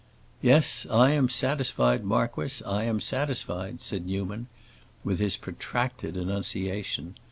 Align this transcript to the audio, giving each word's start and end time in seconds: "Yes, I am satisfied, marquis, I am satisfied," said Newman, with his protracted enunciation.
"Yes, 0.41 0.87
I 0.89 1.11
am 1.11 1.29
satisfied, 1.29 2.03
marquis, 2.03 2.65
I 2.65 2.85
am 2.85 2.99
satisfied," 2.99 3.83
said 3.83 4.07
Newman, 4.07 4.47
with 5.03 5.19
his 5.19 5.37
protracted 5.37 6.17
enunciation. 6.17 7.13